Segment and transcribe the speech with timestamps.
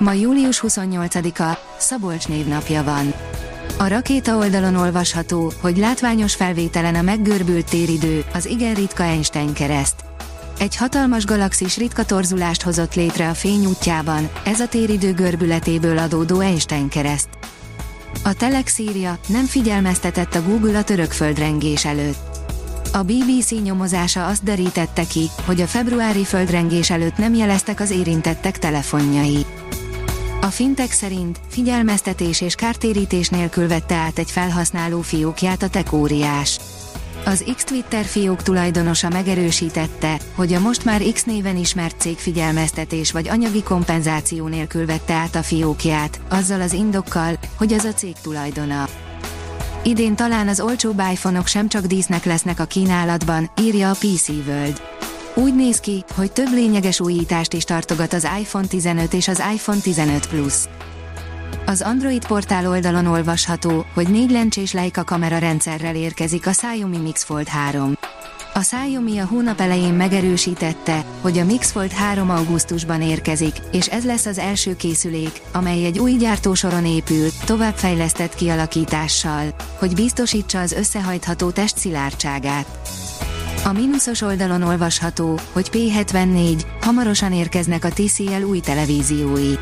[0.00, 3.12] Ma július 28-a, Szabolcs névnapja van.
[3.78, 9.94] A rakéta oldalon olvasható, hogy látványos felvételen a meggörbült téridő, az igen ritka Einstein kereszt.
[10.58, 16.40] Egy hatalmas galaxis ritka torzulást hozott létre a fény útjában, ez a téridő görbületéből adódó
[16.40, 17.28] Einstein kereszt.
[18.24, 22.38] A Telex írja, nem figyelmeztetett a Google a török földrengés előtt.
[22.92, 28.58] A BBC nyomozása azt derítette ki, hogy a februári földrengés előtt nem jeleztek az érintettek
[28.58, 29.46] telefonjai.
[30.42, 36.60] A fintek szerint figyelmeztetés és kártérítés nélkül vette át egy felhasználó fiókját a tekóriás.
[37.24, 43.28] Az X-Twitter fiók tulajdonosa megerősítette, hogy a most már X néven ismert cég figyelmeztetés vagy
[43.28, 48.88] anyagi kompenzáció nélkül vette át a fiókját, azzal az indokkal, hogy az a cég tulajdona.
[49.82, 54.89] Idén talán az olcsóbb iPhone-ok sem csak dísznek lesznek a kínálatban, írja a PC World.
[55.34, 59.80] Úgy néz ki, hogy több lényeges újítást is tartogat az iPhone 15 és az iPhone
[59.80, 60.54] 15 Plus.
[61.66, 67.24] Az Android portál oldalon olvasható, hogy négy lencsés Leica kamera rendszerrel érkezik a Xiaomi Mix
[67.24, 67.92] Fold 3.
[68.54, 74.04] A Xiaomi a hónap elején megerősítette, hogy a Mix Fold 3 augusztusban érkezik, és ez
[74.04, 81.50] lesz az első készülék, amely egy új gyártósoron épül, továbbfejlesztett kialakítással, hogy biztosítsa az összehajtható
[81.50, 82.66] test szilárdságát.
[83.64, 89.52] A mínuszos oldalon olvasható, hogy P74, hamarosan érkeznek a TCL új televíziói.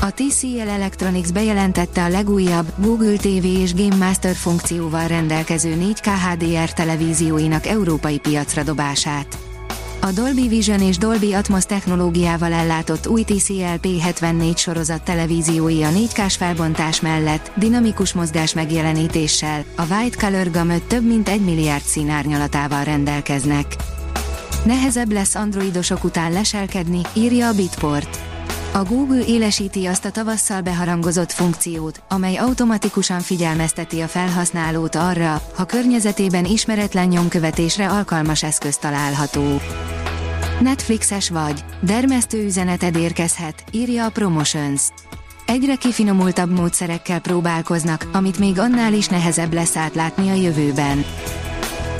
[0.00, 6.72] A TCL Electronics bejelentette a legújabb Google TV és Game Master funkcióval rendelkező 4K HDR
[6.72, 9.45] televízióinak európai piacra dobását.
[10.00, 16.36] A Dolby Vision és Dolby Atmos technológiával ellátott új TCL P74 sorozat televíziói a 4K-s
[16.36, 23.76] felbontás mellett dinamikus mozgás megjelenítéssel, a White Color Gamut több mint 1 milliárd színárnyalatával rendelkeznek.
[24.64, 28.35] Nehezebb lesz androidosok után leselkedni, írja a Bitport.
[28.76, 35.64] A Google élesíti azt a tavasszal beharangozott funkciót, amely automatikusan figyelmezteti a felhasználót arra, ha
[35.64, 39.60] környezetében ismeretlen nyomkövetésre alkalmas eszköz található.
[40.60, 44.82] Netflixes vagy, dermesztő üzeneted érkezhet, írja a Promotions.
[45.46, 51.04] Egyre kifinomultabb módszerekkel próbálkoznak, amit még annál is nehezebb lesz átlátni a jövőben.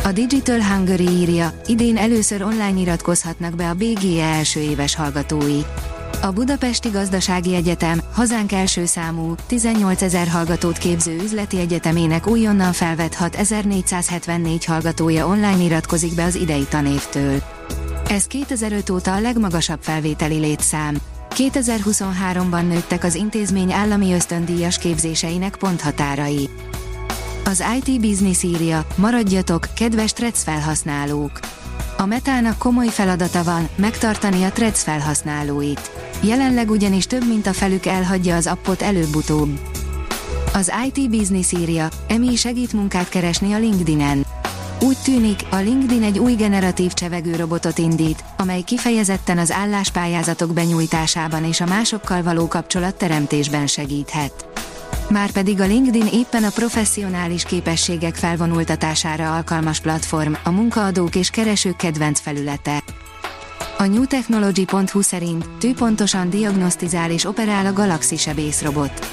[0.04, 5.60] A Digital Hungary írja, idén először online iratkozhatnak be a BGE első éves hallgatói.
[6.22, 13.14] A Budapesti Gazdasági Egyetem, hazánk első számú, 18 ezer hallgatót képző üzleti egyetemének újonnan felvett
[13.14, 17.42] 6474 hallgatója online iratkozik be az idei tanévtől.
[18.08, 20.96] Ez 2005 óta a legmagasabb felvételi létszám.
[21.36, 26.48] 2023-ban nőttek az intézmény állami ösztöndíjas képzéseinek ponthatárai.
[27.44, 31.40] Az IT Business írja, maradjatok, kedves Trec felhasználók!
[31.98, 35.90] A metának komoly feladata van, megtartani a Threads felhasználóit.
[36.22, 39.58] Jelenleg ugyanis több mint a felük elhagyja az appot előbb-utóbb.
[40.52, 44.24] Az IT Business írja, Emi segít munkát keresni a LinkedIn-en.
[44.80, 51.44] Úgy tűnik, a LinkedIn egy új generatív csevegő robotot indít, amely kifejezetten az álláspályázatok benyújtásában
[51.44, 54.55] és a másokkal való kapcsolatteremtésben segíthet.
[55.10, 62.20] Márpedig a LinkedIn éppen a professzionális képességek felvonultatására alkalmas platform, a munkaadók és keresők kedvenc
[62.20, 62.82] felülete.
[63.78, 69.06] A newtechnology.hu szerint tűpontosan diagnosztizál és operál a Galaxy sebészrobot.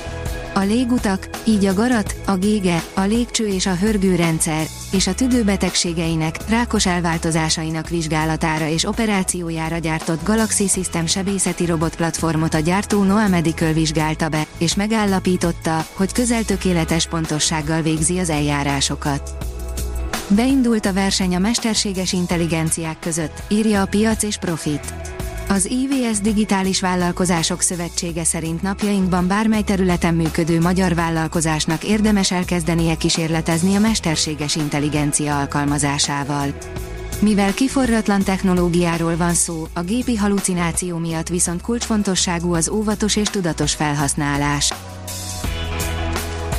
[0.55, 6.49] A légutak, így a garat, a gége, a légcső és a hörgőrendszer, és a tüdőbetegségeinek,
[6.49, 14.29] rákos elváltozásainak vizsgálatára és operációjára gyártott Galaxy System sebészeti robotplatformot a gyártó Noa Medical vizsgálta
[14.29, 19.31] be, és megállapította, hogy közel tökéletes pontossággal végzi az eljárásokat.
[20.27, 25.02] Beindult a verseny a mesterséges intelligenciák között, írja a piac és profit.
[25.53, 33.75] Az IVS Digitális Vállalkozások Szövetsége szerint napjainkban bármely területen működő magyar vállalkozásnak érdemes elkezdenie kísérletezni
[33.75, 36.47] a mesterséges intelligencia alkalmazásával.
[37.19, 43.73] Mivel kiforratlan technológiáról van szó, a gépi halucináció miatt viszont kulcsfontosságú az óvatos és tudatos
[43.73, 44.73] felhasználás.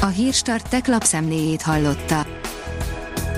[0.01, 2.27] A Hírstart tech lapszemléjét hallotta.